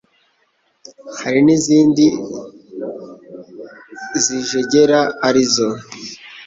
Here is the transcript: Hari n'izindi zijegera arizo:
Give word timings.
Hari 1.21 1.39
n'izindi 1.45 2.05
zijegera 4.23 4.99
arizo: 5.27 5.67